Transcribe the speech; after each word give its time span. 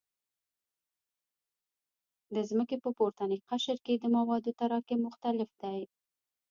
د 2.35 2.37
ځمکې 2.49 2.77
په 2.83 2.89
پورتني 2.97 3.37
قشر 3.49 3.77
کې 3.85 3.93
د 3.97 4.05
موادو 4.15 4.51
تراکم 4.59 4.99
مختلف 5.07 5.49
دی 5.61 5.79